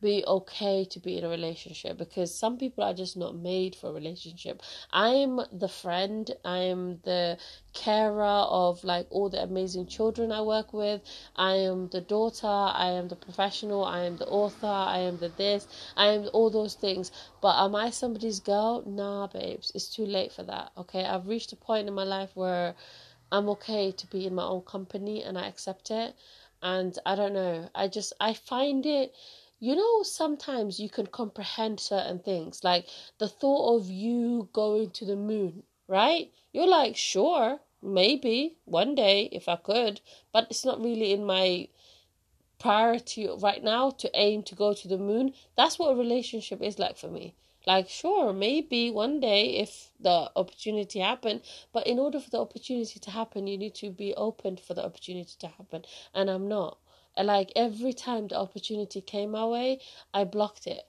be 0.00 0.24
okay 0.26 0.84
to 0.84 0.98
be 0.98 1.18
in 1.18 1.24
a 1.24 1.28
relationship 1.28 1.98
because 1.98 2.34
some 2.34 2.56
people 2.56 2.82
are 2.84 2.94
just 2.94 3.16
not 3.16 3.34
made 3.36 3.74
for 3.74 3.90
a 3.90 3.92
relationship. 3.92 4.62
I'm 4.92 5.40
the 5.52 5.68
friend, 5.68 6.30
I'm 6.44 7.00
the 7.04 7.38
carer 7.72 8.22
of 8.24 8.82
like 8.84 9.06
all 9.10 9.28
the 9.28 9.42
amazing 9.42 9.86
children 9.86 10.32
I 10.32 10.42
work 10.42 10.72
with. 10.72 11.02
I 11.36 11.54
am 11.54 11.88
the 11.88 12.00
daughter, 12.00 12.46
I 12.46 12.90
am 12.90 13.08
the 13.08 13.16
professional, 13.16 13.84
I 13.84 14.04
am 14.04 14.16
the 14.16 14.26
author, 14.26 14.66
I 14.66 14.98
am 14.98 15.18
the 15.18 15.28
this, 15.28 15.66
I 15.96 16.06
am 16.06 16.28
all 16.32 16.50
those 16.50 16.74
things. 16.74 17.12
But 17.40 17.62
am 17.62 17.74
I 17.74 17.90
somebody's 17.90 18.40
girl? 18.40 18.82
Nah, 18.86 19.26
babes, 19.26 19.72
it's 19.74 19.88
too 19.88 20.06
late 20.06 20.32
for 20.32 20.42
that. 20.44 20.72
Okay, 20.78 21.04
I've 21.04 21.28
reached 21.28 21.52
a 21.52 21.56
point 21.56 21.88
in 21.88 21.94
my 21.94 22.04
life 22.04 22.30
where 22.34 22.74
I'm 23.32 23.48
okay 23.50 23.92
to 23.92 24.06
be 24.06 24.26
in 24.26 24.34
my 24.34 24.44
own 24.44 24.62
company 24.62 25.22
and 25.22 25.38
I 25.38 25.46
accept 25.46 25.90
it 25.90 26.14
and 26.62 26.98
I 27.06 27.14
don't 27.14 27.32
know. 27.32 27.68
I 27.74 27.88
just 27.88 28.12
I 28.20 28.34
find 28.34 28.84
it 28.86 29.14
you 29.60 29.76
know 29.76 30.02
sometimes 30.02 30.80
you 30.80 30.88
can 30.88 31.06
comprehend 31.06 31.78
certain 31.78 32.18
things 32.18 32.64
like 32.64 32.86
the 33.18 33.28
thought 33.28 33.76
of 33.76 33.90
you 33.90 34.48
going 34.52 34.90
to 34.90 35.04
the 35.04 35.16
moon, 35.16 35.62
right? 35.86 36.32
You're 36.52 36.66
like, 36.66 36.96
sure, 36.96 37.60
maybe 37.82 38.56
one 38.64 38.94
day 38.94 39.28
if 39.32 39.48
I 39.48 39.56
could, 39.56 40.00
but 40.32 40.46
it's 40.50 40.64
not 40.64 40.82
really 40.82 41.12
in 41.12 41.24
my 41.24 41.68
priority 42.58 43.28
right 43.40 43.62
now 43.64 43.90
to 43.90 44.10
aim 44.14 44.42
to 44.44 44.54
go 44.54 44.74
to 44.74 44.88
the 44.88 44.98
moon. 44.98 45.34
That's 45.56 45.78
what 45.78 45.92
a 45.92 45.96
relationship 45.96 46.62
is 46.62 46.78
like 46.78 46.96
for 46.96 47.08
me. 47.08 47.34
Like, 47.66 47.88
sure, 47.90 48.32
maybe 48.32 48.90
one 48.90 49.20
day 49.20 49.56
if 49.58 49.90
the 50.00 50.30
opportunity 50.34 51.00
happen, 51.00 51.42
but 51.72 51.86
in 51.86 51.98
order 51.98 52.18
for 52.18 52.30
the 52.30 52.40
opportunity 52.40 52.98
to 52.98 53.10
happen, 53.10 53.46
you 53.46 53.58
need 53.58 53.74
to 53.76 53.90
be 53.90 54.14
open 54.14 54.56
for 54.56 54.74
the 54.74 54.84
opportunity 54.84 55.34
to 55.40 55.48
happen, 55.48 55.84
and 56.14 56.30
I'm 56.30 56.48
not. 56.48 56.78
And 57.16 57.26
like 57.26 57.52
every 57.56 57.92
time 57.92 58.28
the 58.28 58.38
opportunity 58.38 59.00
came 59.00 59.32
my 59.32 59.44
way, 59.44 59.80
I 60.14 60.24
blocked 60.24 60.66
it. 60.66 60.82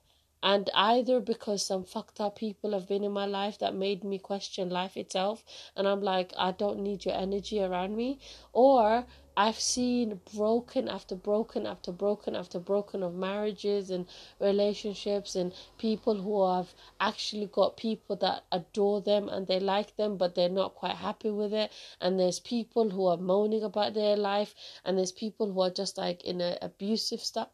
And 0.44 0.70
either 0.74 1.20
because 1.20 1.64
some 1.64 1.84
fucked 1.84 2.20
up 2.20 2.38
people 2.38 2.74
have 2.74 2.88
been 2.88 3.04
in 3.04 3.12
my 3.12 3.28
life 3.28 3.60
that 3.60 3.76
made 3.76 4.04
me 4.04 4.18
question 4.18 4.70
life 4.70 4.98
itself, 4.98 5.44
and 5.76 5.88
I'm 5.88 6.02
like, 6.02 6.34
I 6.36 6.52
don't 6.52 6.80
need 6.80 7.06
your 7.06 7.16
energy 7.16 7.62
around 7.62 7.96
me, 7.96 8.20
or 8.52 9.06
I've 9.38 9.60
seen 9.60 10.20
broken 10.36 10.90
after 10.90 11.16
broken 11.16 11.66
after 11.66 11.92
broken 11.92 12.36
after 12.36 12.60
broken 12.60 13.02
of 13.02 13.16
marriages 13.16 13.90
and 13.90 14.06
relationships 14.40 15.36
and 15.36 15.54
people 15.78 16.16
who 16.22 16.46
have 16.54 16.74
actually 17.00 17.46
got 17.46 17.78
people 17.78 18.18
that 18.18 18.44
adore 18.52 19.00
them 19.02 19.30
and 19.30 19.48
they 19.48 19.60
like 19.60 19.96
them 19.96 20.18
but 20.18 20.36
they're 20.36 20.50
not 20.50 20.76
quite 20.76 20.98
happy 20.98 21.30
with 21.30 21.54
it. 21.54 21.72
And 22.02 22.20
there's 22.20 22.40
people 22.40 22.90
who 22.90 23.08
are 23.08 23.18
moaning 23.18 23.64
about 23.64 23.94
their 23.94 24.18
life 24.18 24.54
and 24.84 24.98
there's 24.98 25.14
people 25.14 25.52
who 25.54 25.62
are 25.62 25.70
just 25.70 25.98
like 25.98 26.24
in 26.26 26.42
a 26.42 26.58
abusive 26.62 27.22
stuff 27.22 27.50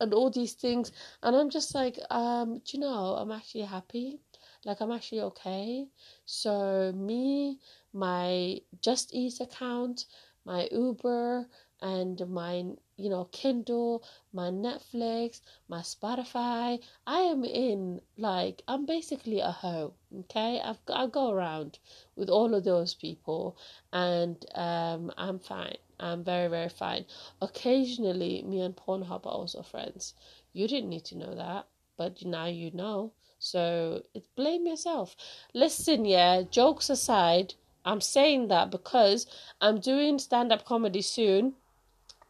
and 0.00 0.14
all 0.14 0.30
these 0.30 0.52
things. 0.52 0.92
And 1.22 1.34
I'm 1.34 1.50
just 1.50 1.74
like 1.74 1.98
um 2.10 2.58
do 2.64 2.76
you 2.76 2.80
know 2.80 3.16
I'm 3.18 3.32
actually 3.32 3.64
happy. 3.64 4.20
Like 4.64 4.80
I'm 4.80 4.92
actually 4.92 5.22
okay. 5.22 5.88
So 6.24 6.92
me 6.92 7.58
my 7.92 8.60
just 8.80 9.14
eat 9.14 9.40
account 9.40 10.04
my 10.48 10.66
Uber 10.72 11.46
and 11.82 12.26
my 12.30 12.64
you 12.96 13.10
know 13.10 13.24
Kindle, 13.32 14.02
my 14.32 14.48
Netflix, 14.48 15.42
my 15.68 15.80
Spotify. 15.80 16.80
I 17.06 17.18
am 17.20 17.44
in 17.44 18.00
like 18.16 18.62
I'm 18.66 18.86
basically 18.86 19.40
a 19.40 19.50
hoe. 19.50 19.92
Okay, 20.20 20.58
I've 20.64 20.80
I 20.90 21.06
go 21.06 21.30
around 21.30 21.78
with 22.16 22.30
all 22.30 22.54
of 22.54 22.64
those 22.64 22.94
people, 22.94 23.58
and 23.92 24.42
um, 24.54 25.12
I'm 25.18 25.38
fine. 25.38 25.76
I'm 26.00 26.24
very 26.24 26.48
very 26.48 26.70
fine. 26.70 27.04
Occasionally, 27.42 28.42
me 28.42 28.62
and 28.62 28.74
Pornhub 28.74 29.26
are 29.26 29.38
also 29.40 29.62
friends. 29.62 30.14
You 30.54 30.66
didn't 30.66 30.88
need 30.88 31.04
to 31.06 31.18
know 31.18 31.34
that, 31.34 31.66
but 31.98 32.24
now 32.24 32.46
you 32.46 32.70
know. 32.70 33.12
So 33.38 34.02
it's 34.14 34.28
blame 34.28 34.66
yourself. 34.66 35.14
Listen, 35.52 36.06
yeah. 36.06 36.42
Jokes 36.50 36.88
aside 36.88 37.54
I'm 37.88 38.02
saying 38.02 38.48
that 38.48 38.70
because 38.70 39.26
I'm 39.62 39.80
doing 39.80 40.18
stand 40.18 40.52
up 40.52 40.66
comedy 40.66 41.00
soon 41.00 41.54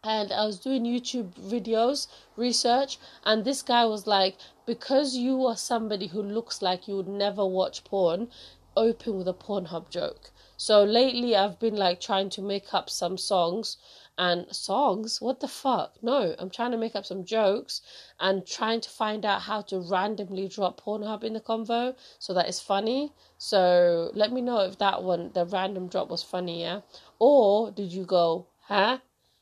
and 0.04 0.30
I 0.30 0.44
was 0.46 0.60
doing 0.60 0.84
YouTube 0.84 1.32
videos, 1.32 2.06
research, 2.36 2.96
and 3.24 3.44
this 3.44 3.62
guy 3.62 3.84
was 3.84 4.06
like, 4.06 4.36
because 4.66 5.16
you 5.16 5.44
are 5.46 5.56
somebody 5.56 6.06
who 6.06 6.22
looks 6.22 6.62
like 6.62 6.86
you 6.86 6.94
would 6.94 7.08
never 7.08 7.44
watch 7.44 7.82
porn, 7.82 8.30
open 8.76 9.18
with 9.18 9.26
a 9.26 9.34
Pornhub 9.34 9.90
joke. 9.90 10.30
So 10.56 10.84
lately 10.84 11.34
I've 11.34 11.58
been 11.58 11.74
like 11.74 12.00
trying 12.00 12.30
to 12.30 12.40
make 12.40 12.72
up 12.72 12.88
some 12.88 13.18
songs 13.18 13.78
and 14.18 14.52
songs? 14.54 15.20
What 15.20 15.38
the 15.38 15.46
fuck? 15.48 15.94
No 16.02 16.34
i'm 16.38 16.50
trying 16.50 16.72
to 16.72 16.76
make 16.76 16.96
up 16.96 17.06
some 17.06 17.24
jokes 17.24 17.80
and 18.18 18.44
trying 18.44 18.80
to 18.80 18.90
find 18.90 19.24
out 19.24 19.42
how 19.42 19.62
to 19.62 19.78
randomly 19.78 20.48
drop 20.48 20.80
pornhub 20.80 21.22
in 21.22 21.34
the 21.34 21.40
convo 21.40 21.96
so 22.18 22.34
that 22.34 22.48
it's 22.48 22.60
funny. 22.60 23.12
So 23.38 24.10
let 24.14 24.32
me 24.32 24.40
know 24.40 24.60
if 24.60 24.78
that 24.78 25.04
one 25.04 25.30
the 25.32 25.46
random 25.46 25.88
drop 25.88 26.10
was 26.10 26.22
funny 26.24 26.62
yeah? 26.62 26.80
Or 27.20 27.70
did 27.70 27.92
you 27.92 28.04
go 28.04 28.48
huh? 28.66 28.98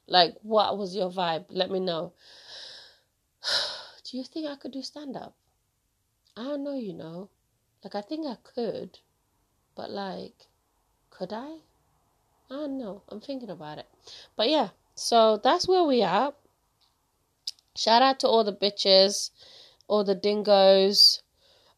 Like 0.07 0.37
what 0.43 0.77
was 0.77 0.95
your 0.95 1.11
vibe? 1.11 1.47
Let 1.49 1.71
me 1.71 1.81
know. 1.81 2.12
Do 4.05 4.19
you 4.19 4.25
think 4.25 4.47
i 4.47 4.57
could 4.57 4.73
do 4.73 4.83
stand 4.83 5.17
up 5.17 5.35
i 6.37 6.45
don't 6.45 6.62
know 6.62 6.79
you 6.79 6.93
know. 6.93 7.31
Like 7.83 7.95
i 7.95 8.03
think 8.03 8.27
i 8.27 8.37
could 8.43 8.99
but 9.75 9.91
like 9.91 10.49
could 11.11 11.33
i 11.33 11.57
I 12.51 12.67
know. 12.67 13.03
I'm 13.09 13.21
thinking 13.21 13.51
about 13.51 13.79
it. 13.79 13.87
But 14.37 14.49
yeah, 14.49 14.69
so 14.95 15.39
that's 15.43 15.67
where 15.67 15.85
we 15.85 16.03
are. 16.03 16.33
Shout 17.77 18.03
out 18.03 18.21
to 18.21 18.29
all 18.29 18.45
the 18.45 18.53
bitches, 18.53 19.31
all 19.89 20.05
the 20.05 20.15
dingoes, 20.15 21.23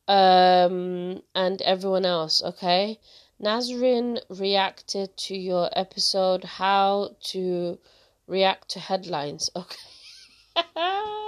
um, 0.07 1.23
and 1.35 1.61
everyone 1.63 2.05
else, 2.05 2.43
okay? 2.43 3.01
Nazrin 3.43 4.21
reacted 4.29 5.17
to 5.17 5.37
your 5.37 5.69
episode 5.73 6.45
how 6.45 7.17
to 7.25 7.79
react 8.27 8.71
to 8.71 8.81
headlines, 8.81 9.51
okay? 9.57 9.77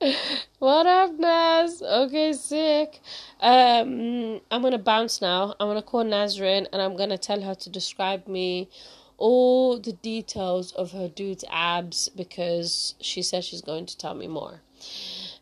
what 0.58 0.86
up, 0.86 1.18
Naz? 1.18 1.80
Okay, 1.80 2.34
sick. 2.34 3.00
Um, 3.40 4.40
I'm 4.50 4.62
gonna 4.62 4.78
bounce 4.78 5.22
now. 5.22 5.54
I'm 5.58 5.68
gonna 5.68 5.80
call 5.80 6.04
Nazrin 6.04 6.66
and 6.70 6.82
I'm 6.82 6.96
gonna 6.96 7.16
tell 7.16 7.40
her 7.40 7.54
to 7.54 7.70
describe 7.70 8.28
me 8.28 8.68
all 9.16 9.78
the 9.78 9.92
details 9.92 10.72
of 10.72 10.92
her 10.92 11.08
dude's 11.08 11.44
abs 11.48 12.10
because 12.10 12.94
she 13.00 13.22
says 13.22 13.46
she's 13.46 13.62
going 13.62 13.86
to 13.86 13.96
tell 13.96 14.14
me 14.14 14.28
more. 14.28 14.60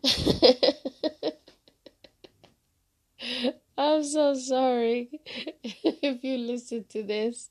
I'm 3.76 4.04
so 4.04 4.34
sorry 4.34 5.20
if 5.64 6.22
you 6.22 6.38
listen 6.38 6.84
to 6.90 7.02
this, 7.02 7.50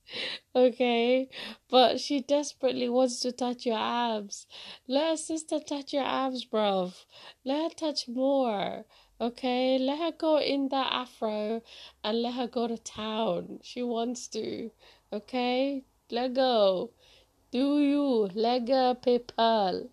okay? 0.56 1.28
But 1.70 2.00
she 2.00 2.22
desperately 2.22 2.88
wants 2.88 3.20
to 3.22 3.34
touch 3.34 3.66
your 3.66 3.78
abs. 3.78 4.48
Let 4.88 5.10
her 5.10 5.18
sister 5.18 5.60
touch 5.60 5.92
your 5.92 6.06
abs, 6.06 6.46
bruv. 6.46 6.94
Let 7.44 7.64
her 7.64 7.76
touch 7.76 8.08
more, 8.08 8.86
okay? 9.20 9.78
Let 9.78 10.00
her 10.00 10.12
go 10.18 10.40
in 10.40 10.70
that 10.70 10.94
afro 10.94 11.62
and 12.06 12.22
let 12.22 12.36
her 12.36 12.48
go 12.48 12.68
to 12.68 12.78
town. 12.78 13.60
She 13.62 13.84
wants 13.84 14.30
to, 14.30 14.72
okay? 15.12 15.84
Let 16.10 16.36
go. 16.36 16.92
Do 17.52 17.82
you? 17.82 18.30
Let 18.34 18.66
go, 18.66 18.96
PayPal. 18.96 19.90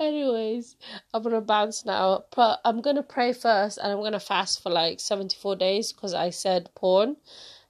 Anyways, 0.00 0.76
I'm 1.12 1.22
gonna 1.22 1.40
bounce 1.40 1.84
now. 1.84 2.24
But 2.34 2.60
I'm 2.64 2.80
gonna 2.80 3.02
pray 3.02 3.32
first, 3.32 3.78
and 3.78 3.92
I'm 3.92 4.02
gonna 4.02 4.20
fast 4.20 4.62
for 4.62 4.70
like 4.70 5.00
74 5.00 5.56
days 5.56 5.92
because 5.92 6.14
I 6.14 6.30
said 6.30 6.70
porn. 6.74 7.16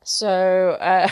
So 0.04 0.70
uh, 0.80 1.08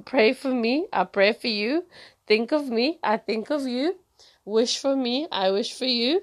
pray 0.04 0.32
for 0.32 0.54
me. 0.54 0.86
I 0.92 1.04
pray 1.04 1.32
for 1.32 1.48
you. 1.48 1.84
Think 2.26 2.52
of 2.52 2.68
me. 2.68 2.98
I 3.02 3.16
think 3.18 3.50
of 3.50 3.66
you. 3.66 3.96
Wish 4.44 4.78
for 4.78 4.96
me. 4.96 5.28
I 5.32 5.50
wish 5.50 5.74
for 5.74 5.86
you. 5.86 6.22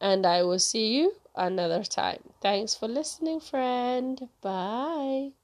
And 0.00 0.26
I 0.26 0.42
will 0.44 0.58
see 0.58 0.98
you 0.98 1.14
another 1.36 1.84
time. 1.84 2.20
Thanks 2.40 2.74
for 2.74 2.88
listening, 2.88 3.40
friend. 3.40 4.28
Bye. 4.40 5.32